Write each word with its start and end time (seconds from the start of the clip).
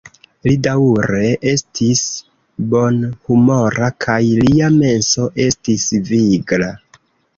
Li 0.45 0.53
daŭre 0.67 1.25
estis 1.51 2.01
bonhumora 2.71 3.91
kaj 4.07 4.19
lia 4.41 4.71
menso 4.81 5.29
estis 5.49 5.87
vigla. 6.13 6.73